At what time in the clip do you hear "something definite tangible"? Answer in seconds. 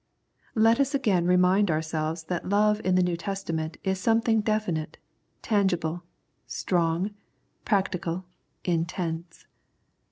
3.99-6.01